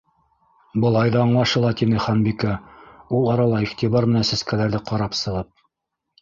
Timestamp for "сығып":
5.23-5.55